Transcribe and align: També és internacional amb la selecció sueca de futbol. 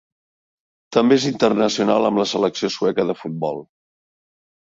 També 0.95 1.17
és 1.19 1.25
internacional 1.31 2.09
amb 2.09 2.21
la 2.21 2.27
selecció 2.31 2.71
sueca 2.77 3.07
de 3.11 3.17
futbol. 3.19 3.61